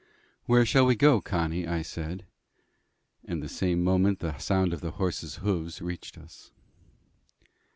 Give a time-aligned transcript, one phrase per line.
[0.47, 2.25] "Where shall we go, Connie?" I said,
[3.23, 6.49] and the same moment the sound of the horses' hoofs reached us.